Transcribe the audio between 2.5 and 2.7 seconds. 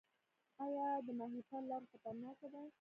ده؟